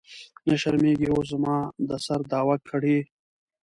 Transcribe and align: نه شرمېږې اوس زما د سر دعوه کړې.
نه 0.47 0.55
شرمېږې 0.61 1.07
اوس 1.11 1.25
زما 1.33 1.57
د 1.87 1.89
سر 2.05 2.19
دعوه 2.31 2.55
کړې. 2.69 2.97